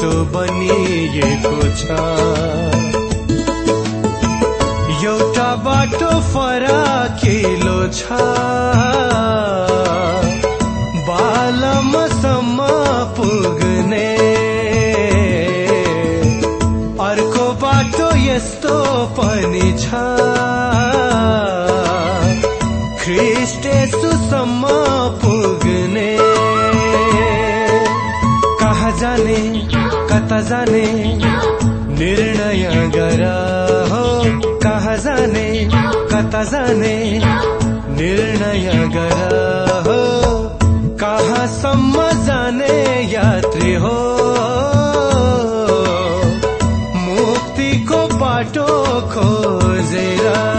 बाटो 0.00 0.24
बनिएको 0.24 1.56
छ? 1.76 1.84
एउटा 5.04 5.48
बाटो 5.64 6.10
फराकिलो 6.32 7.76
छ। 7.92 8.20
बालमसम्म 11.08 12.58
पुग्ने। 13.16 14.08
अर्को 17.08 17.44
बाटो 17.64 18.08
यस्तो 18.16 18.76
पनि 19.18 19.68
छ। 19.82 20.00
ख्रिस्टेसुसम्म 23.04 24.79
जाने। 30.40 30.86
निर्णय 31.98 32.90
गर 32.96 33.22
हो 33.90 34.04
कहाँ 34.58 34.96
जाने 34.96 35.68
कता 36.12 36.44
जाने। 36.44 37.20
निर्णय 37.96 38.88
गर 38.94 39.34
हो 39.86 40.00
कहाँसम्म 40.96 42.24
जाने 42.26 42.76
यात्री 43.12 43.74
हो। 43.74 43.96
मुक्तिको 46.94 48.06
बाटो 48.18 48.66
खोजेर 49.12 50.49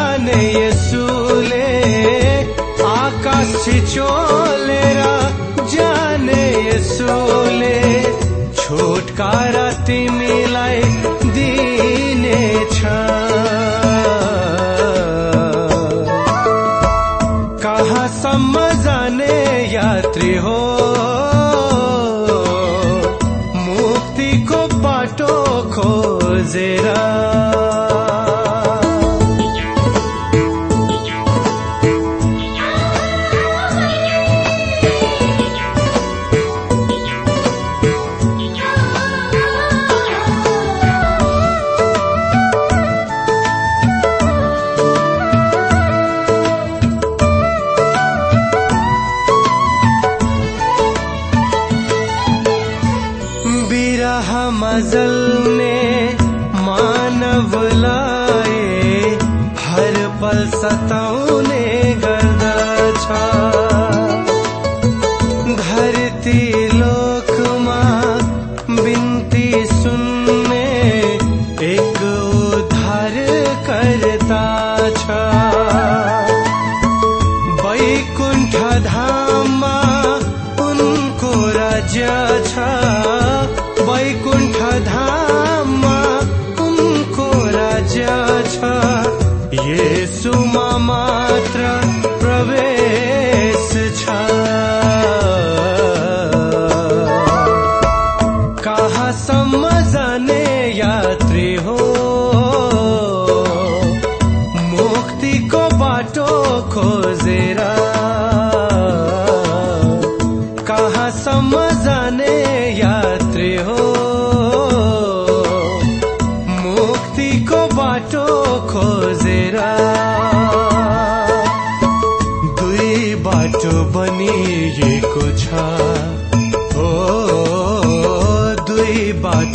जाने 0.00 0.42
यसुले 0.52 1.68
आकाश 2.88 3.48
छिचोलेर 3.64 5.00
जाने 5.72 6.44
यसुले 6.68 7.76
छुटकारा 8.60 9.68
तिमीलाई 9.86 10.80
दिनेछ। 11.36 12.69
बिरहमा 53.90 54.72
जल्ने 54.90 55.78
मानवलाई 56.66 57.88
हर 59.62 59.96
पल 60.20 60.38
सताउने 60.54 61.64
गर्दछ 62.04 63.08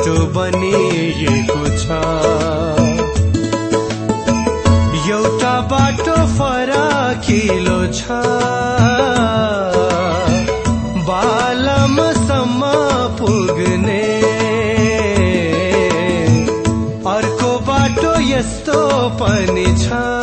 बाटो 0.05 0.25
बनिएको 0.33 1.61
छ। 1.81 1.97
एउटा 5.09 5.53
बाटो 5.71 6.17
फराकिलो 6.37 7.77
छ। 7.97 8.19
बालमसम्म 11.09 12.61
पुग्ने। 13.17 14.03
अर्को 17.15 17.51
बाटो 17.69 18.13
यस्तो 18.29 18.77
पनि 19.21 19.65
छ। 19.85 20.14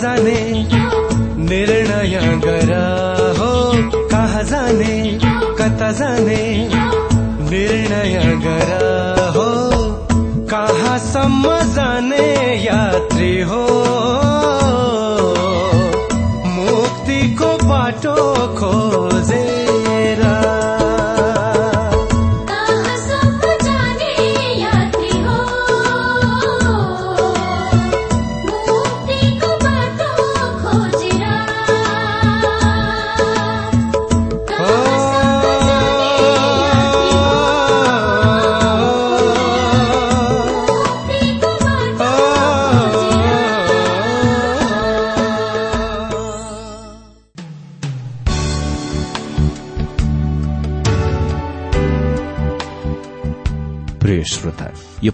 जाने 0.00 0.40
निर्णय 1.48 2.14
गर 2.44 2.70
हो 3.38 3.52
कहाँ 4.10 4.42
जाने 4.50 4.94
कता 5.60 5.90
जाने 6.00 6.42
निर्णय 7.50 8.16
गर 8.44 8.72
हो 9.36 9.48
कहाँसम्म 10.52 11.44
जाने 11.74 12.26
यात्री 12.64 13.34
हो। 13.50 13.64
मुक्तिको 16.56 17.50
बाटो 17.68 18.16
खोजेर 18.58 19.09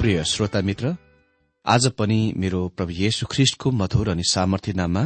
प्रिय 0.00 0.22
श्रोता 0.24 0.60
मित्र 0.60 0.96
आज 1.66 1.86
पनि 1.88 2.32
मेरो 2.36 2.68
प्रभु 2.68 2.92
येशु 2.92 3.26
ख्रिष्टको 3.26 3.70
मधुर 3.70 4.08
अनि 4.08 4.22
सामर्थ्य 4.24 4.72
नाममा 4.72 5.02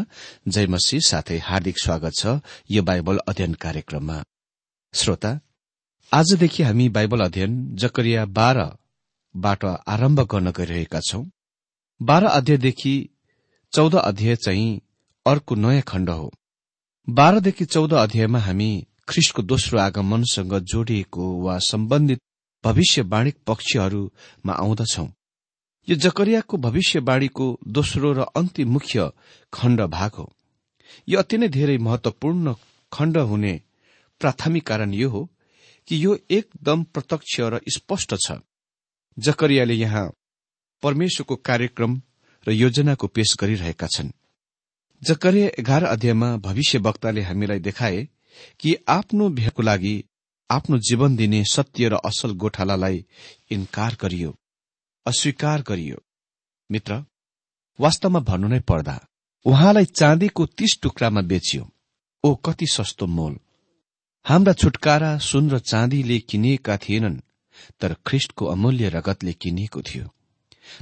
जय 0.49 0.67
मसी 0.67 1.01
साथै 1.01 1.39
हार्दिक 1.39 1.79
स्वागत 1.79 2.13
छ 2.17 2.35
यो 2.71 2.83
बाइबल 2.83 3.19
अध्ययन 3.29 3.55
कार्यक्रममा। 3.55 4.23
श्रोता 4.95 5.41
आजदेखि 6.13 6.63
हामी 6.63 6.89
बाइबल 6.89 7.21
अध्ययन 7.21 7.57
जकरिया 7.77 8.25
बाह्रबाट 8.27 9.65
आरम्भ 9.65 10.21
गर्न 10.21 10.51
गइरहेका 10.51 11.01
छौं। 11.01 11.25
बाह्र 12.01 12.27
अध्यायदेखि 12.27 12.95
चौध 13.73 13.95
अध्याय 13.95 14.37
चाहिँ 14.37 14.81
अर्को 15.27 15.55
नयाँ 15.55 15.83
खण्ड 15.83 16.11
हो। 16.11 16.31
बाह्रदेखि 17.09 17.65
चौध 17.65 17.93
अध्यायमा 17.95 18.39
हामी 18.39 18.71
ख्रिस्टको 19.09 19.43
दोस्रो 19.43 19.79
आगमनसँग 19.79 20.59
जोडिएको 20.65 21.33
वा 21.43 21.59
सम्बन्धित 21.59 22.21
भविष्यवाणिक 22.65 23.37
पक्षहरूमा 23.47 24.53
आउँदछौं। 24.53 25.07
यो 25.89 25.97
जकरियाको 25.97 26.57
भविष्यवाणीको 26.57 27.47
दोस्रो 27.69 28.13
र 28.13 28.21
अन्तिम 28.37 28.73
मुख्य 28.73 29.11
खण्ड 29.53 29.81
भाग 29.81 30.11
हो। 30.11 30.33
यो 31.09 31.19
अति 31.19 31.39
नै 31.39 31.49
धेरै 31.49 31.77
महत्वपूर्ण 31.79 32.55
खण्ड 32.93 33.17
हुने 33.19 33.61
प्राथमिक 34.21 34.67
कारण 34.67 34.95
यो 34.95 35.09
हो 35.09 35.23
कि 35.89 36.05
यो 36.05 36.17
एकदम 36.31 36.83
प्रत्यक्ष 36.85 37.41
र 37.41 37.61
स्पष्ट 37.69 38.15
छ। 38.15 38.39
जकरियाले 39.19 39.75
यहाँ 39.75 40.07
परमेश्वरको 40.83 41.37
कार्यक्रम 41.37 42.01
र 42.47 42.53
योजनाको 42.53 43.07
पेश 43.07 43.35
गरिरहेका 43.41 43.87
छन्। 43.87 44.11
जकरिया 45.03 45.49
एघार 45.59 45.85
अध्यायमा 45.85 46.37
भविष्यवक्ताले 46.37 47.21
हामीलाई 47.21 47.59
देखाए 47.59 48.09
कि 48.61 48.75
आफ्नो 48.89 49.29
भेटको 49.29 49.63
लागि 49.63 49.95
आफ्नो 50.51 50.79
जीवन 50.79 51.17
दिने 51.17 51.45
सत्य 51.45 51.89
र 51.89 51.95
असल 52.05 52.33
गोठालालाई 52.33 53.05
इन्कार 53.51 53.97
गरियो 54.03 54.31
अस्वीकार 55.07 55.63
गरियो। 55.63 55.97
मित्र 56.71 57.03
वास्तवमा 57.79 58.21
भन्नु 58.21 58.49
नै 58.49 58.61
पर्दा 58.61 58.97
उहाँलाई 59.47 59.85
चाँदीको 59.85 60.47
तीस 60.47 60.79
टुक्रामा 60.83 61.21
बेचियो। 61.23 61.65
ओ 62.25 62.35
कति 62.35 62.67
सस्तो 62.67 63.07
मोल। 63.07 63.39
हाम्रा 64.27 64.53
छुटकारा 64.53 65.19
सुन 65.19 65.51
र 65.51 65.59
चाँदीले 65.61 66.19
किनिएका 66.21 66.77
थिएनन् 66.77 67.21
तर 67.81 67.95
ख्रिष्टको 68.07 68.47
अमूल्य 68.47 68.89
रगतले 68.89 69.33
किनिएको 69.33 69.83
थियो। 69.83 70.09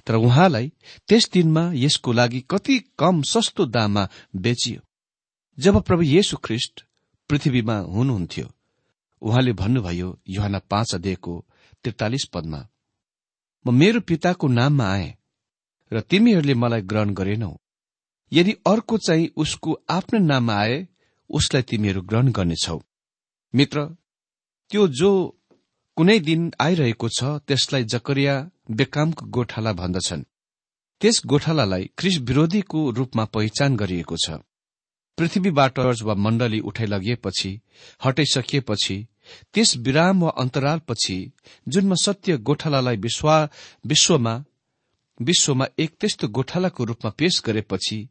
तर 0.07 0.14
उहाँलाई 0.14 0.73
त्यस 1.09 1.31
दिनमा 1.33 1.71
यसको 1.75 2.12
लागि 2.12 2.40
कति 2.50 2.78
कम 2.99 3.23
सस्तो 3.23 3.66
दाममा 3.66 4.09
बेचियो। 4.37 4.81
जब 5.59 5.81
प्रभु 5.83 6.02
येशु 6.02 6.37
ख्रिष्ट 6.37 6.85
पृथ्वीमा 7.31 7.76
हुनुहुन्थ्यो 7.95 8.47
उहाँले 9.22 9.52
भन्नुभयो 9.52 10.18
युहान 10.28 10.58
पाँच 10.70 10.94
अध्ययको 10.94 11.34
त्रितालिस 11.84 12.24
पदमा 12.32 12.60
म 13.64 13.74
मेरो 13.74 14.00
पिताको 14.00 14.48
नाममा 14.48 14.86
आए 14.92 15.14
र 15.92 16.00
तिमीहरूले 16.00 16.54
मलाई 16.54 16.82
ग्रहण 16.82 17.12
गरेनौ। 17.14 17.52
यदि 18.32 18.52
अर्को 18.66 18.98
चाहिँ 18.98 19.28
उसको 19.36 19.70
आफ्नै 19.90 20.20
नाममा 20.20 20.54
आए 20.54 20.86
उसलाई 21.30 21.62
तिमीहरू 21.62 22.02
ग्रहण 22.02 22.30
गर्नेछौ। 22.32 22.78
मित्र 23.54 23.84
त्यो 24.70 24.88
जो 24.88 25.10
कुनै 25.96 26.18
दिन 26.20 26.50
आइरहेको 26.60 27.08
छ 27.08 27.24
त्यसलाई 27.46 27.84
जकरिया 27.84 28.34
बेकामको 28.70 29.26
गोठाला 29.26 29.72
भन्दछन्। 29.72 30.22
त्यस 31.00 31.20
गोठालालाई 31.26 31.90
क्रिस 31.98 32.18
विरोधीको 32.18 32.90
रूपमा 32.90 33.24
पहिचान 33.24 33.76
गरिएको 33.76 34.16
छ। 34.16 34.42
पृथ्वीबाट 35.18 35.78
वा 35.78 36.14
मण्डली 36.14 36.60
उठाइलगिएपछि 36.60 37.50
हटाइसकिएपछि 38.04 38.96
त्यस 39.54 39.76
विराम 39.76 40.24
वा 40.24 40.30
अन्तरालपछि 40.30 41.32
जुनमा 41.68 41.94
सत्य 41.94 42.36
गोठालालाई 42.36 42.96
विश्वा- 42.96 43.48
विश्वमा 43.86 44.44
विश्वमा 45.22 45.66
एक 45.78 45.96
त्यस्तो 46.00 46.28
गोठालाको 46.28 46.84
रूपमा 46.84 47.10
पेश 47.10 47.42
गरेपछि 47.46 48.08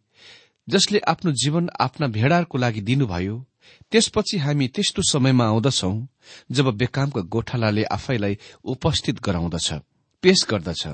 जसले 0.70 1.00
आफ्नो 1.00 1.32
जीवन 1.32 1.70
आफ्ना 1.80 2.08
भेडारको 2.08 2.58
लागि 2.58 2.82
दिनुभयो 2.82 3.46
त्यसपछि 3.92 4.38
हामी 4.38 4.68
त्यस्तो 4.68 5.02
समयमा 5.02 5.46
आउँदछौ 5.46 6.08
जब 6.52 6.66
बेकामका 6.66 7.22
गोठालाले 7.22 7.84
आफैलाई 7.84 8.38
उपस्थित 8.64 9.20
गराउँदछ 9.20 9.74
पेश 10.22 10.46
गर्दछ। 10.52 10.88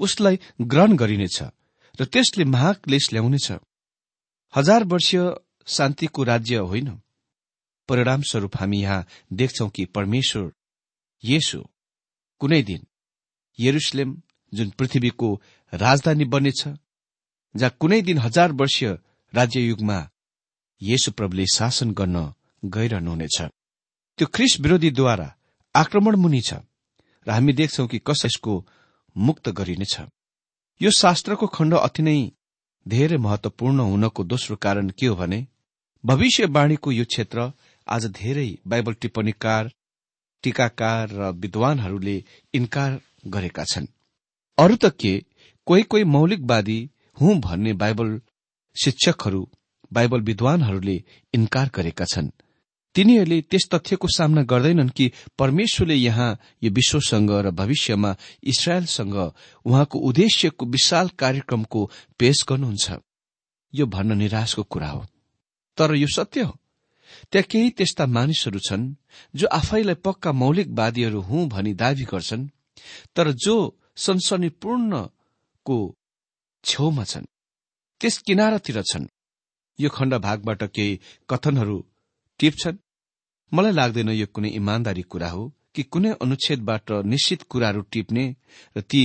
उसलाई 0.00 0.38
ग्रहण 0.60 0.96
गरिनेछ 0.96 1.42
र 2.00 2.04
त्यसले 2.04 2.44
महाक्लेश 2.44 3.12
ल्याउनेछ। 3.12 3.52
हजार 4.56 4.84
वर्षीय 4.84 5.34
शान्तिको 5.66 6.22
राज्य 6.22 6.56
होइन। 6.56 7.00
परिणामस्वरूप 7.90 8.56
हामी 8.56 8.80
यहाँ 8.82 9.06
देख्छौ 9.40 9.68
कि 9.74 9.84
परमेश्वर 9.96 10.50
येशु 11.24 11.58
कुनै 12.40 12.62
दिन 12.70 12.86
यरुसलेम 13.58 14.10
जुन 14.52 14.70
पृथ्वीको 14.78 15.28
राजधानी 15.72 16.24
बन्नेछ 16.32 16.62
जहाँ 17.54 17.76
कुनै 17.80 18.00
दिन 18.02 18.18
हजार 18.18 18.52
वर्षीय 18.60 18.88
राज्य 19.32 19.60
युगमा 19.60 19.98
येशु 20.80 21.10
प्रभुले 21.12 21.44
शासन 21.54 21.90
गर्न 21.92 22.16
गइरहनुहुनेछ। 22.64 23.38
त्यो 24.18 24.26
ख्रिस 24.34 24.52
विरोधीद्वारा 24.60 25.28
आक्रमण 25.74 26.16
मुनि 26.16 26.40
छ 26.40 26.54
र 27.26 27.30
हामी 27.30 27.52
देख्छौ 27.52 27.86
कि 27.86 27.98
कस 28.06 28.22
यसको 28.24 28.54
मुक्त 29.16 29.48
गरिनेछ। 29.58 29.94
यो 30.80 30.90
शास्त्रको 30.98 31.46
खण्ड 31.46 31.74
अति 31.76 32.02
नै 32.02 32.16
धेरै 32.86 33.16
महत्वपूर्ण 33.26 33.78
हुनको 33.90 34.24
दोस्रो 34.24 34.56
कारण 34.56 34.88
के 34.98 35.06
हो 35.06 35.16
भने 35.16 35.46
भविष्यवाणीको 36.04 36.92
यो 36.92 37.04
क्षेत्र 37.04 37.38
आज 37.90 38.06
धेरै 38.06 38.58
बाइबल 38.66 38.92
टिप्पणीकार 38.92 39.70
टीकाकार 40.42 41.08
र 41.10 41.30
विद्वानहरूले 41.32 42.24
इन्कार 42.54 43.00
गरेका 43.26 43.64
छन्। 43.64 43.86
अरू 44.58 44.76
त 44.76 44.84
के? 44.84 45.24
कोही 45.66 45.82
कोही 45.82 46.04
मौलिकवादी 46.04 46.90
हुँ 47.20 47.34
भन्ने 47.40 47.72
बाइबल 47.72 48.20
शिक्षकहरू 48.76 49.50
बाइबल 49.92 50.20
विद्वानहरूले 50.20 51.02
इन्कार 51.34 51.70
गरेका 51.74 52.04
छन्। 52.04 52.30
तिनीहरूले 52.94 53.40
त्यस 53.40 53.68
तथ्यको 53.74 54.08
सामना 54.08 54.42
गर्दैनन् 54.42 54.90
कि 54.90 55.10
परमेश्वरले 55.38 55.94
यहाँ 55.94 56.30
यो 56.62 56.70
विश्वसँग 56.70 57.30
र 57.30 57.50
भविष्यमा 57.50 58.16
इसरायलसँग 58.44 59.16
उहाँको 59.66 59.98
उद्देश्यको 59.98 60.66
विशाल 60.66 61.08
कार्यक्रमको 61.18 61.90
पेश 62.18 62.44
गर्नुहुन्छ। 62.48 62.92
यो 63.74 63.86
भन्न 63.86 64.18
निराशको 64.18 64.62
कुरा 64.62 64.88
हो। 64.88 65.06
तर 65.78 65.94
यो 65.94 66.06
सत्य 66.06 66.42
हो। 66.42 66.59
त्यहाँ 67.32 67.46
केही 67.50 67.70
त्यस्ता 67.70 68.06
मानिसहरू 68.06 68.58
छन् 68.58 68.84
जो 69.34 69.46
आफैलाई 69.52 69.94
पक्का 70.04 70.32
मौलिकवादीहरू 70.32 71.20
हुँ 71.20 71.48
भनी 71.48 71.72
दावी 71.74 72.04
गर्छन् 72.04 72.48
तर 73.16 73.30
जो 73.32 73.56
सनसनीपूर्णको 73.96 75.78
छेउमा 76.64 77.04
छन्। 77.04 77.24
त्यस 78.00 78.18
किनारातिर 78.18 78.82
छन्। 78.82 79.06
यो 79.78 79.88
खण्ड 79.88 80.14
भागबाट 80.14 80.62
केही 80.64 81.00
कथनहरू 81.30 81.78
टिप्छन्। 82.40 82.82
मलाई 83.52 83.72
लाग्दैन 83.72 84.08
यो 84.10 84.26
कुनै 84.26 84.48
इमान्दारी 84.50 85.02
कुरा 85.02 85.30
हो 85.30 85.42
कि 85.74 85.82
कुनै 85.82 86.10
अनुच्छेदबाट 86.22 86.90
निश्चित 87.04 87.42
कुराहरू 87.42 87.80
टिप्ने 87.92 88.24
र 88.76 88.80
ती 88.80 89.02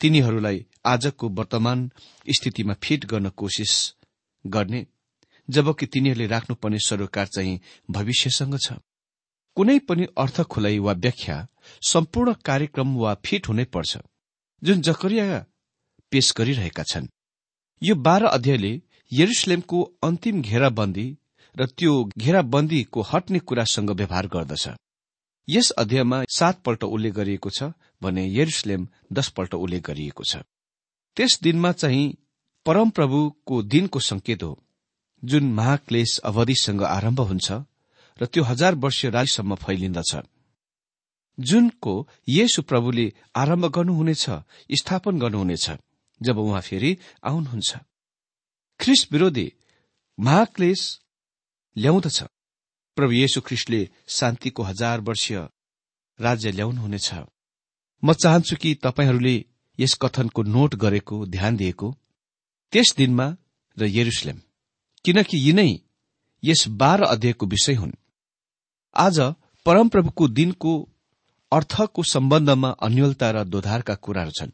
तिनीहरूलाई 0.00 0.66
आजको 0.84 1.28
वर्तमान 1.28 1.78
स्थितिमा 2.28 2.74
फिट 2.82 3.04
गर्न 3.06 3.28
कोसिस 3.30 3.72
गर्ने। 4.44 4.86
जबकि 5.48 5.86
तिनीहरूले 5.86 6.26
राख्नुपर्ने 6.26 6.78
सरोकार 6.78 7.26
चाहिँ 7.26 7.60
भविष्यसँग 7.90 8.58
छ। 8.58 8.72
कुनै 9.56 9.78
पनि 9.78 10.06
अर्थ 10.18 10.40
खुलाइ 10.44 10.78
वा 10.78 10.92
व्याख्या 10.94 11.36
सम्पूर्ण 11.82 12.32
कार्यक्रम 12.44 12.96
वा 12.96 13.14
फिट 13.24 13.48
हुनै 13.48 13.64
पर्छ 13.64 13.98
जुन 14.62 14.80
जकरिया 14.82 15.44
पेश 16.12 16.32
गरिरहेका 16.38 16.82
छन्। 16.82 17.08
यो 17.82 17.94
बाह्र 17.96 18.26
अध्यायले 18.28 18.72
यरुसलेमको 19.12 19.82
अन्तिम 20.02 20.42
घेराबन्दी 20.42 21.06
र 21.56 21.66
त्यो 21.68 21.92
घेराबन्दीको 22.18 23.02
हट्ने 23.02 23.38
कुरासँग 23.38 23.90
व्यवहार 23.90 24.26
गर्दछ। 24.26 24.68
यस 25.48 25.70
अध्यायमा 25.78 26.22
सातपल्ट 26.30 26.84
उल्लेख 26.84 27.12
गरिएको 27.14 27.50
छ 27.50 27.72
भने 28.02 28.24
यरुसलेम 28.30 28.86
दशपल्ट 29.12 29.54
उल्लेख 29.54 29.82
गरिएको 29.82 30.24
छ। 30.24 30.42
त्यस 31.16 31.38
दिनमा 31.42 31.72
चाहिँ 31.72 32.06
परमप्रभुको 32.66 33.62
दिनको 33.64 34.00
संकेत 34.00 34.42
हो। 34.42 34.52
जुन 35.22 35.52
महाक्लेश 35.52 36.18
अवधिसँग 36.18 36.82
आरम्भ 36.82 37.20
हुन्छ 37.20 37.52
र 38.20 38.26
त्यो 38.26 38.42
हजार 38.44 38.74
वर्ष 38.74 39.04
राज्यसम्म 39.04 39.54
फैलिन्दछ। 39.54 40.16
जुनको 41.38 41.94
येशु 42.28 42.62
प्रभुले 42.62 43.12
आरम्भ 43.36 43.66
गर्नुहुनेछ 43.66 44.24
स्थापन 44.70 45.18
गर्नुहुनेछ 45.18 45.70
जब 46.20 46.38
उहाँ 46.38 46.60
फेरि 46.60 46.96
आउनुहुन्छ। 47.24 47.76
ख्रिस 48.80 49.06
विरोधी 49.12 49.52
महाक्लेश 50.18 50.80
ल्याउँदछ। 51.76 52.22
प्रभु 52.96 53.12
येशु 53.12 53.40
ख्रिस्टले 53.40 53.88
शान्तिको 54.08 54.62
हजार 54.62 55.00
वर्षीय 55.00 55.38
राज्य 56.20 56.50
ल्याउनुहुनेछ। 56.50 57.14
म 58.02 58.12
चाहन्छु 58.12 58.56
कि 58.56 58.74
तपाईँहरूले 58.74 59.36
यस 59.78 59.94
कथनको 59.94 60.42
नोट 60.42 60.74
गरेको 60.74 61.26
ध्यान 61.26 61.56
दिएको 61.56 61.88
त्यस 62.72 62.94
दिनमा 62.96 63.36
र 63.76 63.86
यरुसलेम। 63.86 64.40
किनकि 65.04 65.38
यिनै 65.38 65.80
यस 66.42 66.68
बाह्र 66.68 67.04
अध्यायको 67.04 67.46
विषय 67.46 67.74
हुन्। 67.74 67.92
आज 68.96 69.20
परमप्रभुको 69.66 70.28
दिनको 70.28 70.72
अर्थको 71.52 72.02
सम्बन्धमा 72.02 72.70
अन्यलता 72.70 73.30
र 73.30 73.44
दोधारका 73.44 73.94
कुराहरू 73.94 74.30
छन्। 74.30 74.50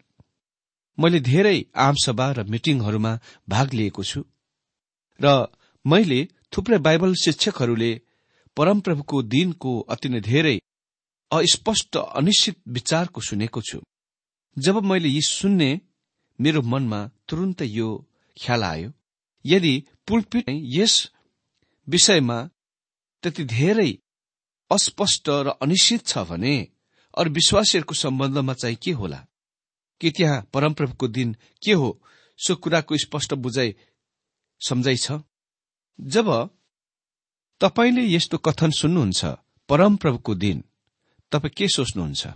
मैले 0.99 1.21
धेरै 1.21 1.65
आमसभा 1.77 2.33
र 2.33 2.45
मिटिङहरूमा 2.45 3.19
भाग 3.49 3.75
लिएको 3.75 4.05
छु। 4.05 4.25
र 5.21 5.47
मैले 5.87 6.29
थुप्रै 6.53 6.79
बाइबल 6.79 7.15
शिक्षकहरूले 7.15 8.01
परमप्रभुको 8.57 9.23
दिनको 9.23 9.81
अति 9.81 10.09
नै 10.09 10.21
धेरै 10.21 10.61
अस्पष्ट 11.31 11.97
अनिश्चित 11.97 12.57
विचारको 12.69 13.21
सुनेको 13.21 13.61
छु। 13.63 13.81
जब 14.59 14.83
मैले 14.83 15.09
यी 15.09 15.21
सुन्ने 15.21 15.81
मेरो 16.41 16.63
मनमा 16.63 17.11
तुरन्तै 17.29 17.67
यो 17.67 17.89
ख्याल 18.37 18.65
आयो। 18.65 18.91
यदि 19.47 19.85
पुलपिट 20.09 20.45
यस 20.49 21.11
विषयमा 21.89 22.51
त्यति 23.23 23.45
धेरै 23.45 23.99
अस्पष्ट 24.71 25.29
र 25.29 25.49
अनिश्चित 25.63 26.07
छ 26.07 26.19
भने 26.19 26.69
अरू 27.19 27.31
विश्वासीहरूको 27.31 27.95
सम्बन्धमा 27.95 28.55
चाहिँ 28.55 28.77
के 28.77 28.91
होला? 28.91 29.27
कि 30.01 30.11
त्यहाँ 30.11 30.43
परमप्रभुको 30.53 31.09
दिन 31.09 31.37
के 31.65 31.73
हो? 31.73 32.03
सो 32.39 32.57
कुराको 32.57 32.97
स्पष्ट 32.97 33.35
बुझाइ 33.35 33.75
सम्झाइ 34.61 34.97
छ। 34.97 35.13
जब 36.01 36.51
तपाईँले 37.61 38.03
यस्तो 38.15 38.39
कथन 38.39 38.71
सुन्नुहुन्छ 38.71 39.25
परमप्रभुको 39.69 40.35
दिन 40.35 40.65
तपाईँ 41.33 41.55
के 41.57 41.69
सोच्नुहुन्छ? 41.69 42.27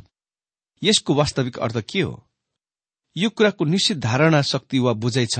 यसको 0.82 1.14
वास्तविक 1.14 1.58
अर्थ 1.58 1.80
के 1.80 2.00
हो? 2.00 2.30
यो 3.16 3.30
कुराको 3.30 3.64
निश्चित 3.64 3.98
धारणा 3.98 4.42
शक्ति 4.42 4.78
वा 4.78 4.92
बुझाइ 4.92 5.26
छ। 5.26 5.38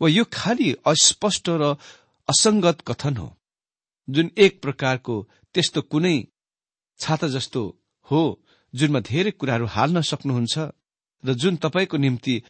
वा 0.00 0.08
यो 0.08 0.24
खालि 0.32 0.72
अस्पष्ट 0.86 1.48
र 1.50 1.74
असंगत 2.28 2.80
कथन 2.80 3.16
हो। 3.16 3.28
जुन 4.08 4.30
एक 4.38 4.60
प्रकारको 4.62 5.14
त्यस्तो 5.54 5.82
कुनै 5.82 6.16
छाता 7.00 7.28
जस्तो 7.28 7.62
हो 8.10 8.20
जुनमा 8.74 9.00
धेरै 9.00 9.30
कुराहरू 9.30 9.66
हाल्न 9.66 10.00
सक्नुहुन्छ 10.00 10.58
र 11.24 11.34
जुन 11.34 11.56
तपाईँको 11.56 11.96
निम्ति 11.96 12.42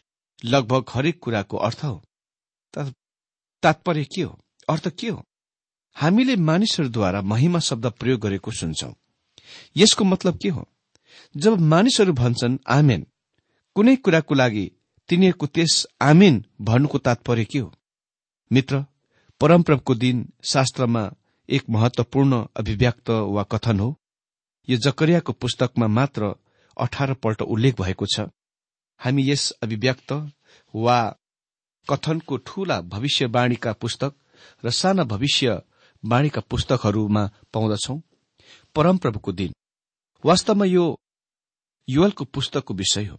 लगभग 0.45 0.85
हरेक 0.89 1.19
कुराको 1.19 1.57
अर्थ 1.57 1.83
हो। 1.83 2.01
तात्पर्य 3.63 4.03
के 4.03 4.21
हो? 4.21 4.39
अर्थ 4.69 4.87
के 4.89 5.09
हो? 5.09 5.23
हामीले 5.95 6.35
मानिसहरूद्वारा 6.35 7.21
महिमा 7.21 7.59
शब्द 7.59 7.85
प्रयोग 7.85 8.19
गरेको 8.21 8.51
सुन्छौं। 8.51 8.93
यसको 9.77 10.03
मतलब 10.03 10.37
के 10.37 10.49
हो? 10.49 10.67
जब 11.37 11.59
मानिसहरू 11.59 12.13
भन्छन् 12.13 12.57
आमेन। 12.67 13.05
कुनै 13.75 13.95
कुराको 13.95 14.35
लागि 14.35 14.71
तिनीहरूको 15.11 15.47
त्यस 15.47 15.87
आमेन 16.01 16.45
भन्नुको 16.61 16.97
तात्पर्य 16.97 17.45
के 17.45 17.59
हो? 17.59 17.73
मित्र 18.51 18.85
परमप्रभको 19.39 19.95
दिन 19.95 20.33
शास्त्रमा 20.43 21.11
एक 21.49 21.63
महत्वपूर्ण 21.69 22.45
अभिव्यक्त 22.55 23.09
वा 23.09 23.43
कथन 23.43 23.79
हो। 23.79 23.99
यो 24.69 24.77
जकरियाको 24.77 25.33
पुस्तकमा 25.33 25.87
मात्र 25.87 26.35
अठार 26.77 27.13
पल्ट 27.13 27.41
उल्लेख 27.41 27.81
भएको 27.81 28.05
छ। 28.05 28.19
हामी 28.97 29.31
यस 29.31 29.51
अभिव्यक्त 29.51 30.31
वा 30.75 31.17
कथनको 31.89 32.37
ठूला 32.37 32.81
भविष्यवाणीका 32.81 33.73
पुस्तक 33.73 34.15
र 34.65 34.69
साना 34.69 35.03
भविष्यवाणीका 35.03 36.41
पुस्तकहरूमा 36.41 37.29
पाउँदछौ। 37.53 38.01
परमप्रभुको 38.75 39.31
दिन। 39.31 39.53
वास्तवमा 40.25 40.65
यो 40.65 40.99
युवलको 41.89 42.25
पुस्तकको 42.25 42.73
विषय 42.73 43.05
हो। 43.05 43.17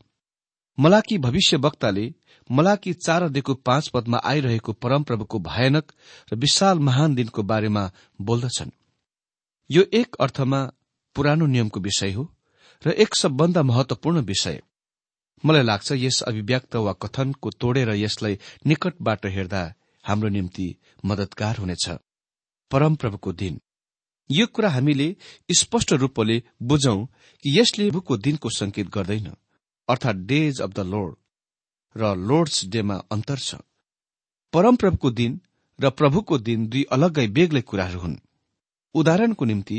मलाकी 0.79 1.19
भविष्यवक्ताले 1.19 2.14
मलाकी 2.50 2.93
चार 2.95 3.23
अध्ययको 3.23 3.55
पाँच 3.55 3.88
पदमा 3.88 4.21
आइरहेको 4.25 4.73
परमप्रभुको 4.73 5.38
भयानक 5.38 5.93
र 6.33 6.37
विशाल 6.37 6.79
महान 6.79 7.14
दिनको 7.14 7.43
बारेमा 7.43 7.91
बोल्दछन्। 8.21 8.71
यो 9.71 9.83
एक 9.93 10.17
अर्थमा 10.21 10.61
पुरानो 11.14 11.47
नियमको 11.47 11.81
विषय 11.81 12.12
हो 12.12 12.35
र 12.87 12.91
एक 12.91 13.14
सबभन्दा 13.14 13.62
महत्वपूर्ण 13.62 14.21
विषय। 14.21 14.62
मलाई 15.45 15.62
लाग्छ 15.62 15.93
यस 15.93 16.23
अभिव्यक्त 16.23 16.76
वा 16.76 16.93
कथनको 16.93 17.50
तोडेर 17.50 17.91
यसलाई 17.91 18.38
निकटबाट 18.67 19.26
हेर्दा 19.26 19.62
हाम्रो 20.05 20.29
निम्ति 20.29 20.75
मदतगार 21.05 21.57
हुनेछ। 21.57 21.88
परमप्रभुको 22.71 23.33
दिन। 23.33 23.61
यो 24.31 24.47
कुरा 24.47 24.71
हामीले 24.71 25.17
स्पष्ट 25.50 25.93
रूपले 25.93 26.43
बुझौं 26.62 27.07
कि 27.45 27.59
यसले 27.61 27.91
प्रभुको 27.91 28.17
दिनको 28.17 28.50
संकेत 28.50 28.88
गर्दैन। 28.88 29.33
अर्थात् 29.93 30.25
डेज 30.27 30.61
अफ 30.61 30.71
द 30.71 30.81
लोड 30.93 31.17
र 31.97 32.15
लोर्ड्स 32.19 32.65
डेमा 32.67 32.97
अन्तर 33.13 33.39
छ। 33.39 33.55
परमप्रभुको 34.53 35.11
दिन 35.13 35.41
र 35.79 35.91
प्रभुको 35.93 36.39
दिन 36.41 36.67
दुई 36.69 36.83
अलग्गै 36.93 37.27
बेग्लै 37.37 37.63
कुराहरू 37.63 38.01
हुन्। 38.01 38.17
उदाहरणको 38.95 39.45
निम्ति 39.45 39.79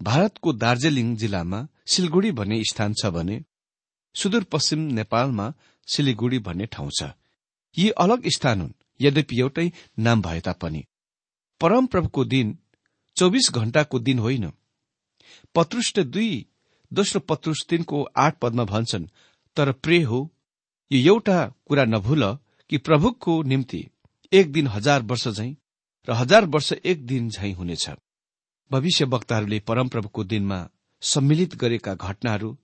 भारतको 0.00 0.52
दार्जीलिङ 0.54 1.14
जिल्लामा 1.16 1.58
सिलगुडी 1.86 2.30
भन्ने 2.32 2.62
स्थान 2.64 2.94
छ 2.94 3.06
भने 3.06 3.36
सुदूरपश्चिम 4.14 4.80
नेपालमा 4.92 5.46
सिलिगुडी 5.88 6.38
भन्ने 6.38 6.66
ठाउँ 6.66 6.90
छ। 6.90 7.10
यी 7.76 7.88
अलग 8.04 8.28
स्थान 8.28 8.60
हुन् 8.60 8.76
यद्यपि 9.00 9.40
एउटै 9.40 9.66
नाम 9.98 10.22
भए 10.22 10.40
तापनि। 10.40 10.82
परमप्रभुको 11.60 12.24
दिन 12.24 12.46
चौबिस 13.16 13.50
घण्टाको 13.52 13.98
दिन 13.98 14.18
होइन। 14.18 14.50
पत्रुष्ट 15.54 16.00
दुई 16.14 16.30
दोस्रो 16.92 17.20
पत्रुष 17.20 17.58
तिनको 17.66 18.02
आठ 18.16 18.38
पदमा 18.38 18.64
भन्छन्। 18.64 19.10
तर 19.56 19.72
प्रे 19.72 20.02
हो 20.02 20.18
यो 20.90 21.14
एउटा 21.14 21.52
कुरा 21.66 21.84
नभुल 21.84 22.38
कि 22.70 22.78
प्रभुको 22.78 23.42
निम्ति 23.42 23.88
एक 24.32 24.52
दिन 24.52 24.66
हजार 24.66 25.02
वर्ष 25.02 25.28
झैं 25.28 25.54
र 26.08 26.12
हजार 26.12 26.46
वर्ष 26.46 26.72
एक 26.72 27.06
दिन 27.06 27.28
झैं 27.28 27.52
हुनेछ। 27.54 27.90
भविष्य 28.70 29.04
वक्ताहरूले 29.04 29.60
परमप्रभुको 29.60 30.24
दिनमा 30.24 30.68
सम्मिलित 31.02 31.54
गरेका 31.54 31.94
घटनाहरू 31.94 32.58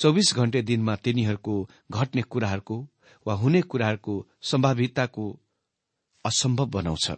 चौबिस 0.00 0.34
घण्टे 0.34 0.62
दिनमा 0.62 0.96
तिनीहरूको 0.96 1.70
घट्ने 1.90 2.22
कुराहरूको 2.22 2.88
वा 3.26 3.34
हुने 3.34 3.62
कुराहरूको 3.62 4.26
सम्भावितताको 4.42 5.40
असम्भव 6.24 6.66
बनाउँछ। 6.66 7.10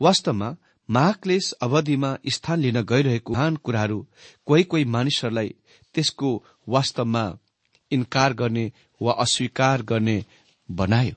वास्तवमा 0.00 0.56
महाक्लेश 0.90 1.52
अवधिमा 1.52 2.16
स्थान 2.28 2.58
लिन 2.58 2.80
गइरहेको 2.82 3.32
महान 3.32 3.56
कुराहरू 3.56 4.08
कोही 4.46 4.64
कोही 4.64 4.84
मानिसहरूलाई 4.84 5.54
त्यसको 5.94 6.44
वास्तवमा 6.68 7.38
इन्कार 7.90 8.32
गर्ने 8.32 8.72
वा 9.02 9.12
अस्वीकार 9.12 9.82
गर्ने 9.82 10.24
बनायो। 10.70 11.14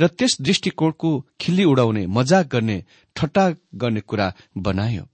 र 0.00 0.06
त्यस 0.08 0.36
दृष्टिकोणको 0.40 1.10
खिल्ली 1.40 1.64
उडाउने 1.64 2.06
मजाक 2.06 2.46
गर्ने 2.46 2.84
ठट्टा 3.16 3.54
गर्ने 3.74 4.00
कुरा 4.00 4.34
बनायो। 4.56 5.04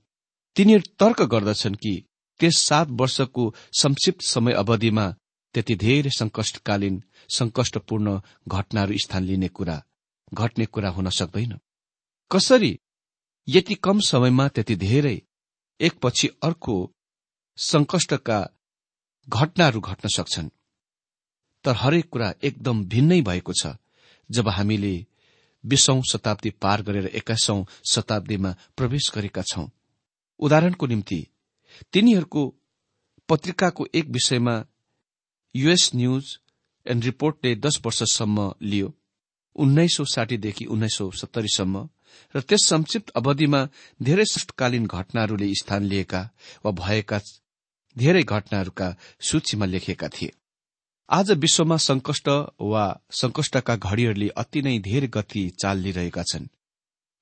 तिनीहरू 0.57 0.91
तर्क 0.99 1.23
गर्दछन् 1.23 1.75
कि 1.75 2.05
त्यस 2.41 2.59
सात 2.59 2.89
वर्षको 2.91 3.55
संक्षिप्त 3.79 4.23
समय 4.23 4.53
अवधिमा 4.53 5.15
त्यति 5.55 5.75
धेरै 5.75 6.11
संकष्टकालीन 6.11 7.03
संकष्टपूर्ण 7.29 8.21
घटनाहरू 8.49 8.95
स्थान 8.99 9.25
लिने 9.25 9.49
कुरा 9.49 9.83
घट्ने 10.35 10.67
कुरा 10.67 10.91
हुन 10.91 11.09
सक्दैन। 11.11 11.59
कसरी? 12.31 12.79
यति 13.49 13.75
कम 13.75 14.01
समयमा 14.01 14.49
त्यति 14.49 14.77
धेरै 14.77 15.23
एकपछि 15.81 16.29
अर्को 16.43 16.95
संकष्टका 17.57 18.49
घटनाहरू 19.29 19.81
घट्न 19.81 20.09
सक्छन्। 20.09 20.51
तर 21.65 21.75
हरेक 21.77 22.09
कुरा 22.09 22.33
एकदम 22.43 22.85
भिन्नै 22.85 23.21
भएको 23.23 23.53
छ। 23.53 23.75
जब 24.31 24.49
हामीले 24.49 24.95
बिसौं 25.65 26.01
शताब्दी 26.03 26.51
पार 26.63 26.83
गरेर 26.83 27.07
एक्काइसौं 27.07 27.65
शताब्दीमा 27.91 28.55
प्रवेश 28.77 29.11
गरेका 29.15 29.43
छौं 29.43 29.67
उदाहरणको 30.41 30.87
निम्ति 30.87 31.21
तिनीहरूको 31.93 32.43
पत्रिकाको 33.29 33.87
एक 33.95 34.07
विषयमा 34.09 34.55
युएस 35.55 35.91
न्यूज 35.95 36.39
एण्ड 36.87 37.05
रिपोर्टले 37.05 37.55
दश 37.57 37.81
वर्षसम्म 37.87 38.53
लियो 38.63 38.93
उन्नाइस 39.57 39.97
सौ 39.97 40.05
साठीदेखि 40.05 40.65
उन्नाइस 40.65 40.97
सौ 40.97 41.11
सत्तरीसम्म 41.11 41.89
र 42.35 42.41
त्यस 42.41 42.67
संक्षिप्त 42.67 43.11
अवधिमा 43.17 43.61
धेरै 44.03 44.25
सष्टकालीन 44.25 44.87
घटनाहरूले 44.87 45.55
स्थान 45.55 45.83
लिएका 45.85 46.29
वा 46.65 46.71
भएका 46.81 47.19
धेरै 47.97 48.23
घटनाहरूका 48.23 48.95
सूचीमा 49.21 49.67
लेखेका 49.67 50.09
थिए। 50.09 50.33
आज 51.15 51.31
विश्वमा 51.31 51.77
संकष्ट 51.77 52.29
वा 52.61 53.01
संकष्टका 53.11 53.77
घड़ीहरूले 53.77 54.29
अति 54.29 54.63
नै 54.63 54.79
धेरै 54.79 55.07
गति 55.07 55.51
चाल 55.51 55.79
लिइरहेका 55.79 56.23
छन्। 56.23 56.47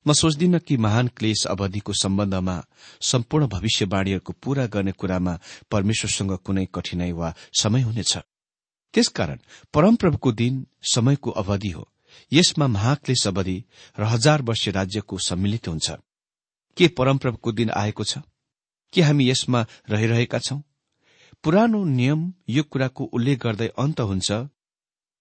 म 0.06 0.12
सोच्दिन 0.12 0.58
कि 0.58 0.76
महान 0.76 1.08
क्लेश 1.08 1.46
अवधिको 1.46 1.92
सम्बन्धमा 1.92 2.64
सम्पूर्ण 3.00 3.46
भविष्यवाणीहरूको 3.46 4.32
पूरा 4.32 4.66
गर्ने 4.66 4.92
कुरामा 4.92 5.38
परमेश्वरसँग 5.70 6.36
कुनै 6.36 6.66
कठिनाई 6.74 7.12
वा 7.12 7.34
समय 7.60 7.80
हुनेछ। 7.80 8.18
त्यसकारण 8.94 9.38
परमप्रभुको 9.74 10.32
दिन 10.32 10.66
समयको 10.92 11.30
अवधि 11.30 11.70
हो। 11.70 11.88
यसमा 12.32 12.66
महाक्लेश 12.66 13.26
अवधि 13.26 13.64
र 13.98 14.02
हजार 14.02 14.42
वर्ष 14.42 14.68
राज्यको 14.68 15.18
सम्मिलित 15.18 15.68
हुन्छ। 15.68 15.90
के 16.76 16.88
परमप्रभुको 16.88 17.52
दिन 17.52 17.70
आएको 17.70 18.04
छ? 18.04 18.18
के 18.92 19.02
हामी 19.02 19.30
यसमा 19.30 19.66
रहिरहेका 19.90 20.38
छौं? 20.38 20.60
पुरानो 21.44 21.84
नियम 21.90 22.20
यो 22.48 22.62
कुराको 22.62 23.04
उल्लेख 23.16 23.38
गर्दै 23.42 23.68
अन्त 23.82 24.00
हुन्छ 24.08 24.28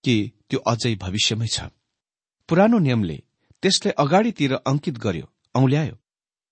कि 0.03 0.15
त्यो 0.49 0.59
अझै 0.71 0.93
भविष्यमै 0.95 1.47
छ। 1.47 1.57
पुरानो 2.49 2.79
नियमले 2.79 3.17
त्यसलाई 3.63 3.93
अगाडितिर 4.03 4.53
अंकित 4.71 4.97
गर्यो 4.97 5.27
औल्यायो 5.55 5.95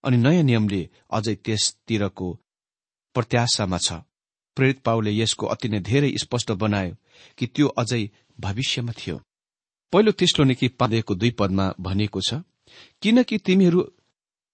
अनि 0.03 0.17
नयाँ 0.17 0.43
नियमले 0.43 0.82
अझै 1.12 1.36
त्यसतिरको 1.45 2.27
प्रत्याशामा 3.15 3.77
छ। 3.77 3.89
प्रेरित 4.58 4.80
पाउले 4.88 5.12
यसको 5.12 5.45
अति 5.53 5.67
नै 5.69 5.80
धेरै 5.89 6.12
स्पष्ट 6.23 6.51
बनायो 6.63 6.93
कि 7.38 7.45
त्यो 7.56 7.67
अझै 7.82 8.03
भविष्यमा 8.39 8.91
थियो। 8.99 9.17
पहिलो 9.93 10.12
तेस्लो 10.19 10.43
निकी 10.45 10.67
पादेको 10.80 11.13
दुई 11.15 11.32
पदमा 11.39 11.65
भनिएको 11.80 12.19
छ 12.21 12.41
किनकि 13.03 13.38
तिमीहरू 13.45 13.80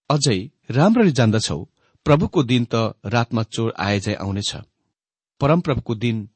अझै 0.09 0.39
राम्ररी 0.77 1.11
जान्दछौ 1.19 1.61
प्रभुको 2.05 2.39
दिन 2.43 2.63
त 2.65 2.75
रातमा 3.05 3.43
चोर 3.53 3.73
आएझै 3.77 4.15
आउनेछ। 4.17 4.51
परमप्रभुको 5.39 5.95
दिन 5.95 6.29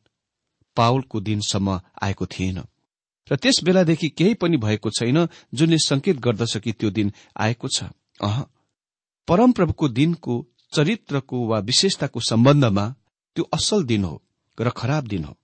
पावलको 0.76 1.20
दिनसम्म 1.22 1.82
आएको 2.02 2.26
थिएन। 2.26 2.64
र 3.32 3.36
त्यस 3.36 3.60
बेलादेखि 3.64 4.10
केही 4.10 4.34
पनि 4.34 4.58
भएको 4.58 4.90
छैन 4.90 5.28
जुनले 5.54 5.78
संकेत 5.78 6.18
गर्दछ 6.18 6.58
कि 6.58 6.72
त्यो 6.72 6.90
दिन 6.90 7.14
आएको 7.38 7.68
छ। 7.68 7.84
अह। 8.24 8.46
परमप्रभुको 9.28 9.88
दिनको 9.90 10.48
चरित्रको 10.74 11.48
वा 11.48 11.60
विशेषताको 11.60 12.20
सम्बन्धमा 12.20 12.96
त्यो 13.36 13.44
असल 13.54 13.84
दिन 13.84 14.04
हो 14.04 14.24
र 14.60 14.70
खराब 14.70 15.08
दिन 15.08 15.24
हो। 15.24 15.38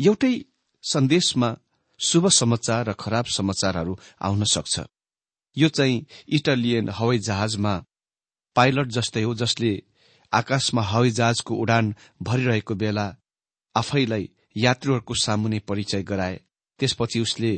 एउटै 0.00 0.44
सन्देशमा 0.82 1.56
शुभ 1.98 2.28
समाचार 2.28 2.90
र 2.90 2.92
खराब 2.92 3.24
समाचारहरू 3.24 3.98
आउन 4.20 4.44
सक्छ। 4.44 4.80
यो 5.56 5.68
चाहिँ 5.68 6.06
इटालियन 6.28 6.88
हवाई 6.88 7.18
जहाजमा 7.18 7.84
पाइलट 8.56 8.88
जस्तै 8.88 9.22
हो 9.22 9.34
जसले 9.34 9.82
आकाशमा 10.32 10.82
हवाई 10.82 11.10
जहाजको 11.10 11.54
उडान 11.54 11.94
भरिरहेको 12.22 12.74
बेला 12.74 13.06
आफैलाई 13.74 14.28
यात्रुहरूको 14.56 15.14
सामुने 15.14 15.58
परिचय 15.58 16.02
गराए। 16.02 16.40
त्यसपछि 16.80 17.20
उसले 17.20 17.52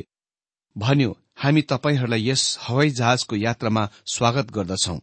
भन्यो 0.75 1.11
हामी 1.35 1.61
तपाईँहरूलाई 1.61 2.29
यस 2.29 2.43
हवाई 2.61 2.89
जहाजको 2.89 3.35
यात्रामा 3.35 3.89
स्वागत 4.05 4.51
गर्दछौ। 4.51 4.97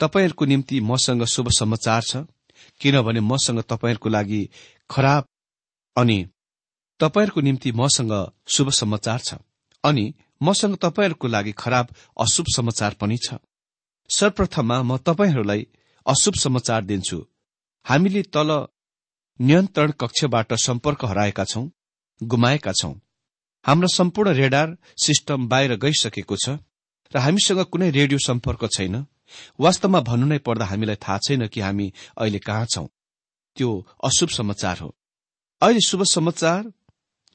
तपाईँहरूको 0.00 0.44
निम्ति 0.44 0.80
मसँग 0.80 1.24
शुभ 1.24 1.48
समाचार 1.58 2.02
छ 2.02 2.16
किनभने 2.80 3.20
मसँग 3.20 3.60
तपाईँहरूको 3.62 4.08
लागि 4.08 4.42
खराब 4.90 5.24
अनि 5.96 6.18
तपाईँहरूको 7.00 7.40
निम्ति 7.40 7.72
मसँग 7.72 8.12
शुभ 8.48 8.70
समाचार 8.70 9.18
छ 9.18 9.34
अनि 9.84 10.04
मसँग 10.42 10.76
तपाईँहरूको 10.76 11.28
लागि 11.28 11.52
खराब 11.52 11.94
अशुभ 12.20 12.46
समाचार 12.56 12.94
पनि 13.00 13.16
छ। 13.16 13.34
सर्वप्रथममा 14.10 14.82
म 14.82 14.96
तपाईँहरूलाई 14.96 15.66
अशुभ 16.06 16.34
समाचार 16.34 16.84
दिन्छु। 16.84 17.18
हामीले 17.86 18.22
तल 18.22 18.50
नियन्त्रण 19.40 19.90
कक्षबाट 19.90 20.52
सम्पर्क 20.54 21.04
हराएका 21.04 21.44
छौं 21.44 21.68
गुमाएका 22.22 22.72
छौं। 22.72 22.94
हाम्रो 23.64 23.88
सम्पूर्ण 23.88 24.32
रेडार 24.32 24.76
सिस्टम 24.96 25.48
बाहिर 25.48 25.76
गइसकेको 25.76 26.36
छ 26.36 26.48
र 27.14 27.18
हामीसँग 27.18 27.60
कुनै 27.64 27.90
रेडियो 27.90 28.18
सम्पर्क 28.18 28.68
छैन। 28.72 29.06
वास्तवमा 29.60 30.00
भन्नु 30.00 30.26
नै 30.26 30.38
पर्दा 30.38 30.64
हामीलाई 30.64 30.96
थाहा 30.96 31.18
छैन 31.18 31.46
कि 31.46 31.60
हामी 31.60 31.92
अहिले 32.18 32.38
कहाँ 32.38 32.66
छौं। 32.66 32.86
त्यो 33.56 33.70
अशुभ 34.04 34.28
समाचार 34.28 34.78
हो। 34.78 34.94
अहिले 35.62 35.80
शुभ 35.80 36.02
समाचार 36.02 36.72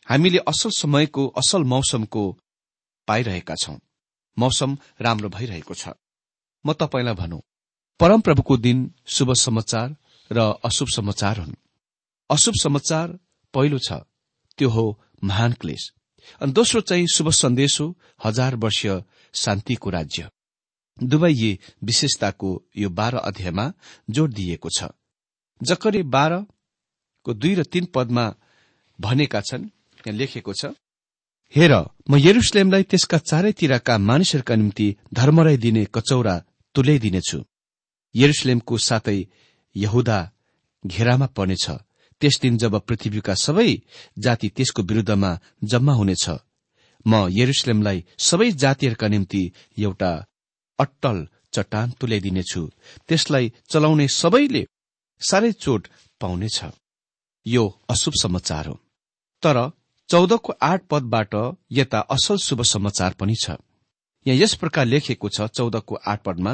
हामीले 0.07 0.37
असल 0.37 0.69
समयको 0.69 1.27
असल 1.27 1.63
मौसमको 1.63 2.23
पाइरहेका 3.07 3.55
छौं। 3.55 3.77
मौसम 4.37 4.77
राम्रो 5.01 5.29
भइरहेको 5.29 5.73
छ। 5.73 5.87
म 6.65 6.73
तपाईँलाई 6.73 7.13
भनौं। 7.13 7.39
परमप्रभुको 8.01 8.57
दिन 8.57 8.77
शुभ 9.07 9.33
समाचार 9.35 9.95
र 10.31 10.39
अशुभ 10.65 10.87
समाचार 10.89 11.39
हुन्। 11.39 11.55
अशुभ 12.29 12.53
समाचार 12.61 13.07
पहिलो 13.53 13.77
छ 13.79 13.93
त्यो 14.57 14.69
हो 14.69 14.85
महान 15.23 15.53
क्लेश। 15.53 15.83
अनि 16.41 16.51
दोस्रो 16.51 16.81
चाहिँ 16.81 17.05
शुभ 17.07 17.29
सन्देश 17.31 17.79
हो 17.81 17.85
हजार 18.25 18.55
वर्षीय 18.55 19.03
शान्तिको 19.33 19.89
राज्य। 19.89 20.29
दुवै 20.97 21.31
यी 21.31 21.51
विशेषताको 21.83 22.49
यो 22.77 22.89
बाह्र 22.89 23.17
अध्यायमा 23.19 23.65
जोड 24.09 24.33
दिइएको 24.33 24.69
छ। 24.69 24.89
जकरी 25.61 26.03
बाह्रको 26.09 27.33
दुई 27.33 27.53
र 27.55 27.63
तीन 27.63 27.85
पदमा 27.93 28.25
भनेका 28.99 29.41
छन् 29.41 29.69
यहाँ 29.97 30.17
लेखेको 30.17 30.53
छ 30.53 30.73
हेर 31.53 31.73
म 32.09 32.17
यरुसलेमलाई 32.17 32.83
त्यसका 32.83 33.17
चारैतिरका 33.19 33.97
मानिसहरूका 33.99 34.55
निम्ति 34.55 34.87
धर्मराई 35.13 35.57
दिने 35.57 35.85
कचौरा 35.93 36.35
तुल्याइदिनेछु। 36.75 37.39
यरुसलेमको 38.15 38.77
साथै 38.77 39.19
यहुदा 39.75 40.19
घेरामा 40.83 41.27
पर्नेछ। 41.37 41.65
त्यस 42.21 42.35
दिन 42.41 42.57
जब 42.57 42.73
पृथ्वीका 42.87 43.33
सबै 43.35 43.69
जाति 44.19 44.47
त्यसको 44.55 44.81
विरूद्धमा 44.83 45.31
जम्मा 45.63 45.93
हुनेछ 45.93 46.25
म 47.05 47.27
यरुसलेमलाई 47.31 48.05
सबै 48.19 48.51
जातिहरूका 48.63 49.07
निम्ति 49.07 49.43
एउटा 49.77 50.11
अट्टल 50.79 51.17
चट्टान 51.53 51.87
तुल्याइदिनेछु। 51.99 52.61
त्यसलाई 53.07 53.45
चलाउने 53.71 54.07
सबैले 54.07 54.63
साह्रै 55.21 55.51
चोट 55.53 55.87
पाउनेछ। 56.21 56.59
यो 57.45 57.63
अशुभ 57.89 58.13
समाचार 58.21 58.67
हो। 58.67 58.75
तर 59.43 59.57
चौधको 60.09 60.51
आठ 60.61 60.81
पदबाट 60.91 61.33
यता 61.71 61.99
असल 62.15 62.37
शुभ 62.37 62.61
समाचार 62.63 63.13
पनि 63.19 63.35
छ। 63.35 63.57
यहाँ 64.25 64.37
यस 64.37 64.53
प्रकार 64.61 64.85
लेखिएको 64.85 65.29
छ 65.29 65.47
चौधको 65.57 65.95
आठ 66.05 66.19
पदमा 66.23 66.53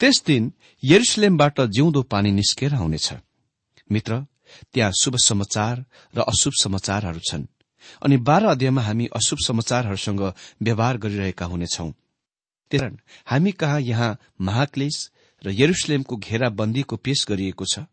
त्यस 0.00 0.22
दिन 0.26 0.52
यरुसलेमबाट 0.82 1.60
जिउँदो 1.60 2.02
पानी 2.02 2.30
निस्केर 2.32 2.74
आउनेछ। 2.74 3.12
मित्र 3.90 4.20
त्यहाँ 4.72 4.92
शुभ 5.00 5.16
समाचार 5.18 5.84
र 6.14 6.20
अशुभ 6.22 6.52
समाचारहरू 6.62 7.20
छन्। 7.20 7.46
अनि 8.02 8.16
बाह्र 8.16 8.46
अध्यायमा 8.46 8.82
हामी 8.82 9.06
अशुभ 9.16 9.38
समाचारहरूसँग 9.46 10.22
व्यवहार 10.62 10.96
गरिरहेका 10.96 11.46
हुनेछौं। 11.46 11.90
त्यसकारण 12.70 12.96
हामी 13.26 13.52
कहाँ 13.52 13.80
यहाँ 13.80 14.16
महाक्लेश 14.40 15.10
र 15.42 15.50
यरुसलेमको 15.50 16.16
घेराबन्दीको 16.16 16.96
पेश 16.96 17.24
गरिएको 17.28 17.64
छ 17.64 17.86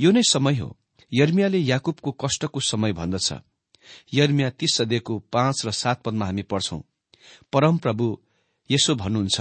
यो 0.00 0.10
नै 0.10 0.22
समय 0.22 0.56
हो। 0.56 0.76
यर्मियाले 1.12 1.58
याकुबको 1.58 2.10
कष्टको 2.12 2.60
समय 2.60 2.92
भन्दछ। 2.92 3.32
यर्मिया 4.14 4.50
तीस 4.50 4.76
सदेको 4.76 5.18
पाँच 5.32 5.66
र 5.66 5.70
सात 5.72 6.02
पदमा 6.02 6.26
हामी 6.26 6.42
पढ्छौं 6.42 6.80
परमप्रभु 7.52 8.06
यसो 8.70 8.94
भन्नुहुन्छ 8.94 9.40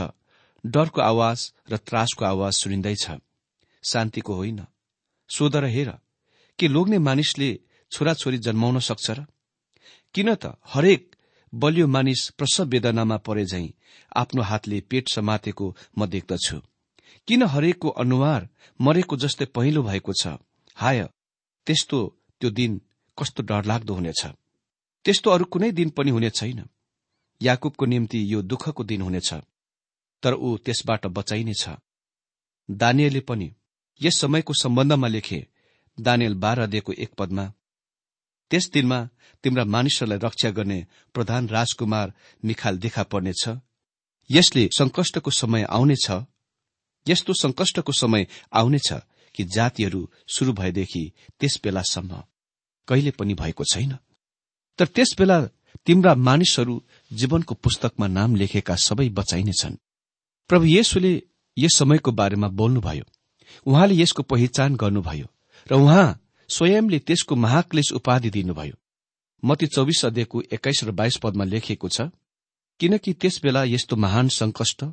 डरको 0.64 1.02
आवाज 1.02 1.52
र 1.72 1.78
त्रासको 1.78 2.26
आवाज 2.26 2.54
सुनिँदैछ। 2.54 3.06
शान्तिको 3.84 4.34
होइन। 4.34 4.66
सोध 5.30 5.56
र 5.56 5.66
हेर 5.66 5.92
के 6.60 6.68
लोग्ने 6.68 6.98
मानिसले 7.00 7.50
छोराछोरी 7.92 8.38
जन्माउन 8.38 8.80
सक्छ 8.80 9.12
र? 9.12 9.26
किन 10.16 10.36
त 10.36 10.56
हरेक 10.66 11.16
बलियो 11.54 11.88
मानिस 11.88 12.30
प्रसव 12.38 12.66
वेदनामा 12.66 13.18
परे 13.18 13.46
झै 13.46 13.66
आफ्नो 14.16 14.42
हातले 14.42 14.80
पेट 14.82 15.10
समातेको 15.10 15.76
म 15.98 16.06
देख्दछु। 16.06 16.58
किन 17.28 17.44
हरेकको 17.44 17.90
अनुहार 17.90 18.50
मरेको 18.82 19.18
जस्तै 19.18 19.46
पहिलो 19.46 19.84
भएको 19.84 20.14
छ? 20.14 20.28
हाय 20.78 21.10
त्यस्तो 21.68 22.00
त्यो 22.42 22.50
दिन 22.50 22.82
कस्तो 23.18 23.44
डरलाग्दो 23.44 23.94
हुनेछ। 23.94 24.22
त्यस्तो 25.06 25.30
अरू 25.30 25.46
कुनै 25.46 25.72
दिन 25.72 25.90
पनि 25.90 26.12
हुने 26.12 26.30
छैन। 26.30 26.70
याकुबको 27.42 27.86
निम्ति 27.86 28.20
यो 28.34 28.42
दुःखको 28.42 28.84
दिन 28.84 29.02
हुनेछ। 29.02 29.34
तर 30.24 30.34
ऊ 30.34 30.58
त्यसबाट 30.58 31.08
बचाइनेछ 31.08 31.70
दानियले 32.72 33.20
पनि 33.20 33.54
यस 34.02 34.18
समयको 34.18 34.54
सम्बन्धमा 34.54 35.08
लेखे 35.08 35.48
दानियल 36.00 36.34
बाह्र 36.34 36.68
दिएको 36.68 36.94
एक 36.94 37.14
पदमा 37.14 37.54
त्यस 38.52 38.70
दिनमा 38.74 39.10
तिम्रा 39.44 39.64
मानिसहरूलाई 39.66 40.20
रक्षा 40.24 40.50
गर्ने 40.50 40.88
प्रधान 41.14 41.48
राजकुमार 41.50 42.14
मिखाल 42.46 42.78
देखा 42.78 43.04
पर्नेछ। 43.04 43.44
यसले 44.30 44.70
संकष्टको 44.78 45.32
समय 45.32 45.64
आउनेछ 45.64 46.08
यस्तो 47.08 47.34
संकष्टको 47.34 47.92
समय 47.92 48.28
आउनेछ 48.54 48.94
कि 49.36 49.44
जातिहरू 49.44 50.10
शुरू 50.36 50.54
भएदेखि 50.54 51.12
त्यस 51.40 51.60
बेलासम्म। 51.64 52.24
कहिले 52.88 53.12
पनि 53.12 53.34
भएको 53.34 53.64
छैन। 53.64 53.98
तर 54.80 54.88
त्यस 54.88 55.16
बेला 55.18 55.46
तिम्रा 55.86 56.16
मानिसहरू 56.16 56.84
जीवनको 57.14 57.56
पुस्तकमा 57.56 58.08
नाम 58.08 58.36
लेखेका 58.36 58.76
सबै 58.76 59.10
बचाइनेछन्। 59.10 59.76
प्रभु 60.52 60.66
येशुले 60.68 61.12
यस 61.58 61.78
समयको 61.80 62.12
बारेमा 62.12 62.48
बोल्नुभयो। 62.52 63.04
उहाँले 63.66 63.96
यसको 63.96 64.24
पहिचान 64.24 64.76
गर्नुभयो 64.76 65.28
र 65.68 65.74
उहाँ 65.76 66.20
स्वयंले 66.50 67.00
त्यसको 67.00 67.36
महाक्लेश 67.36 67.92
उपाधि 67.94 68.30
दिनुभयो। 68.30 68.76
मती 69.44 69.66
चौबिस 69.66 70.06
अध्ययको 70.06 70.42
एक्काइस 70.52 70.84
र 70.84 70.92
बाइस 70.92 71.18
पदमा 71.24 71.44
लेखिएको 71.44 71.90
छ 71.90 72.12
किनकि 72.80 73.14
त्यस 73.14 73.40
बेला 73.44 73.64
यस्तो 73.64 73.96
महान 73.96 74.28
संकष्ट 74.30 74.84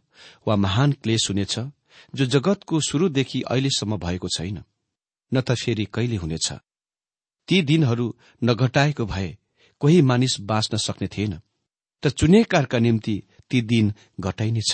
वा 0.46 0.56
महान 0.56 0.92
क्लेश 1.02 1.28
हुनेछ 1.30 1.58
जो 2.14 2.24
जगतको 2.26 2.80
शुरूदेखि 2.80 3.40
अहिलेसम्म 3.42 3.96
भएको 3.98 4.28
छैन 4.28 4.62
न 5.32 5.40
त 5.40 5.56
फेरि 5.58 5.84
कहिले 5.94 6.16
हुनेछ। 6.16 6.52
ती 7.48 7.62
दिनहरू 7.62 8.06
नघटाएको 8.42 9.06
भए 9.06 9.36
कोही 9.80 10.02
मानिस 10.02 10.40
बाँच्न 10.40 10.76
सक्ने 10.78 11.08
थिएन 11.08 11.34
त 12.02 12.08
चुनेकारका 12.14 12.78
निम्ति 12.78 13.16
ती 13.50 13.62
दिन 13.62 13.92
घटाइनेछ। 14.20 14.72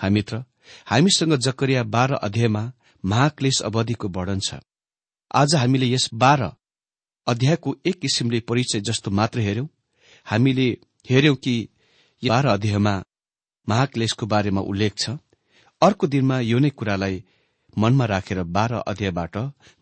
हामीत्र 0.00 0.36
हामीसँग 0.86 1.34
जकरिया 1.46 1.82
बाह्र 1.94 2.14
अध्यायमा 2.22 2.62
महाक्लेश 3.04 3.60
अवधिको 3.62 4.08
वर्णन 4.08 4.40
छ। 4.40 4.60
आज 5.30 5.54
हामीले 5.54 5.86
यस 5.86 6.08
बाह्र 6.14 6.50
अध्यायको 7.26 7.74
एक 7.86 8.00
किसिमले 8.00 8.40
परिचय 8.48 8.80
जस्तो 8.80 9.10
मात्र 9.10 9.40
हेर्यौं 9.40 9.66
हामीले 10.26 10.68
हेर्यौं 11.06 11.34
कि 11.36 11.54
बाह्र 12.22 12.48
अध्यायमा 12.48 12.94
महाक्लेशको 13.68 14.26
बारेमा 14.26 14.60
उल्लेख 14.62 14.94
छ। 14.98 15.16
अर्को 15.82 16.06
दिनमा 16.06 16.40
यो 16.42 16.58
नै 16.58 16.70
कुरालाई 16.70 17.22
मनमा 17.74 18.04
राखेर 18.06 18.42
बाह्र 18.56 18.82
अध्यायबाट 18.86 19.36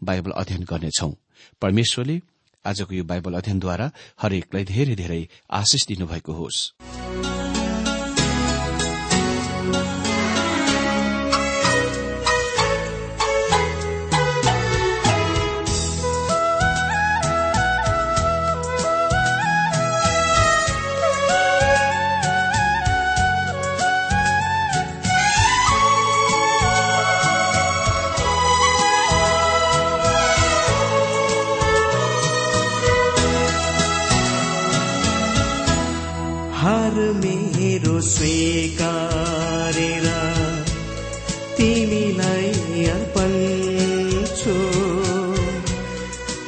बाइबल 0.04 0.32
अध्ययन 0.32 0.62
गर्नेछौ। 0.70 1.10
परमेश्वरले 1.62 2.20
आजको 2.64 2.94
यो 2.94 3.04
बाइबल 3.04 3.34
अध्ययनद्वारा 3.34 3.90
हरेकलाई 4.22 4.64
धेरै 4.64 4.94
धेरै 4.94 5.22
आशिष 5.52 5.86
दिनुभएको 5.88 6.32
होस्। 6.32 6.58
मेरो 37.88 38.00
स्वीकारेर 38.00 40.04
तिमीलाई 41.56 42.84
अर्पण 42.84 43.32
छु। 44.36 44.56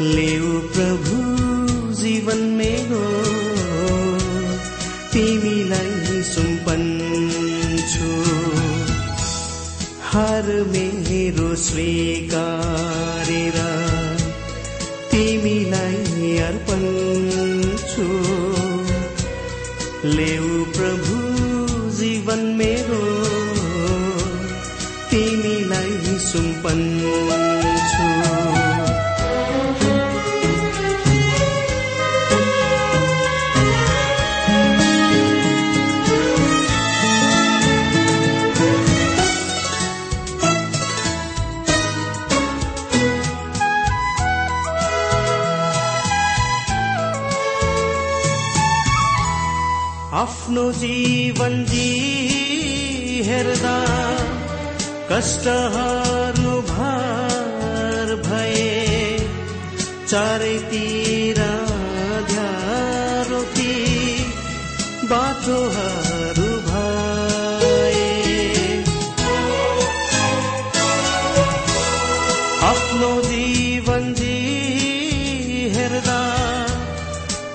लेउ 0.04 0.60
प्रभु 0.60 1.16
जीवन 1.94 2.38
मेरो। 2.38 3.22
तिमीलाई 5.12 6.22
सुम्पन 6.22 6.98
छु। 7.88 8.24
हार 10.02 10.64
मेरो 10.68 11.56
स्वीकारेर 11.56 12.59
आफ्नो 50.20 50.62
जीवन 50.78 51.54
जी 51.68 51.84
हेर्दा 53.26 53.76
कष्टहरू 55.10 56.56
भार 56.70 58.10
भए 58.26 58.66
चारैतिर 60.10 61.40
ध्यारोती 62.32 63.72
बाटोहरू 65.12 66.50
भए। 66.68 68.04
आफ्नो 72.72 73.12
जीवन 73.30 74.12
जी 74.20 74.36
हेर्दा 75.78 76.20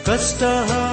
कष्टहरू 0.09 0.84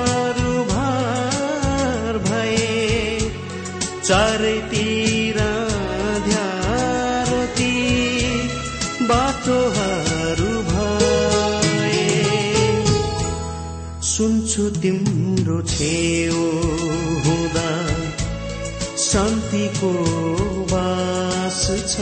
वास 20.72 21.66
छ। 21.88 22.00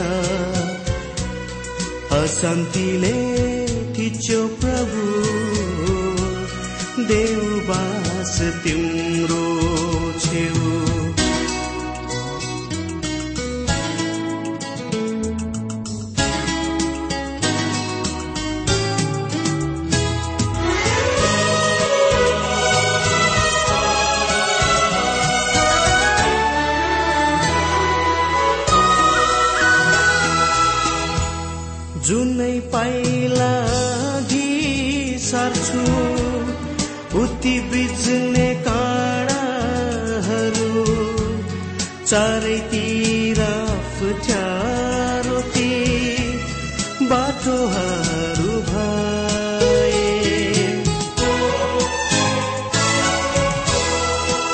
अशान्तिले 2.15 3.41
थिच्यो 3.93 4.47
प्रभु। 4.47 5.21
देववास 7.03 8.41
तिम्रो 8.41 9.70
चारैतिर 42.11 43.39
फुट्यारोती 43.97 45.69
बाटोहरू 47.11 48.55
भए। 48.69 50.01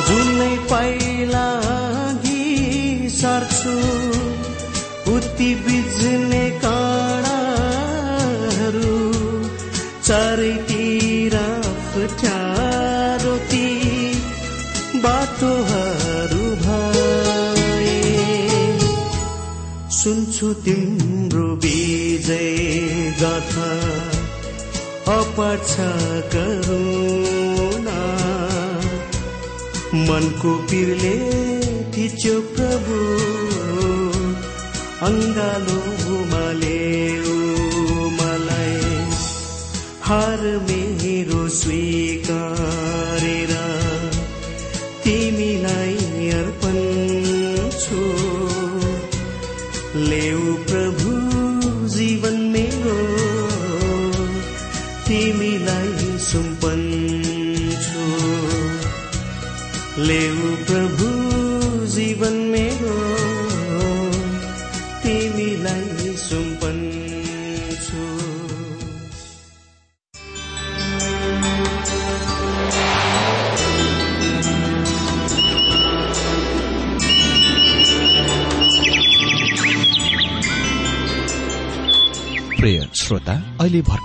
जुनै 0.10 0.54
पाइला 0.72 1.48
सर्छु 3.18 3.76
उति 5.16 5.50
सुन्छु 20.38 20.54
तिम्रो 20.64 21.46
विजय 21.62 22.58
गाथा 23.20 23.70
अपछ 25.14 25.72
करुणा 26.34 28.02
मनको 30.10 30.52
पिरले 30.70 31.16
थिच्यो 31.94 32.36
प्रभु 32.54 33.00
अङ्गालोमा 35.10 36.46
ल्याऊ 36.62 37.36
मलाई। 38.20 38.78
हार 40.10 40.46
मेरो 40.70 41.42
स्वीकारेर 41.62 42.57